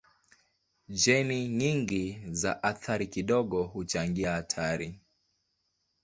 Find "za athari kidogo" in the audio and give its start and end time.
2.31-3.63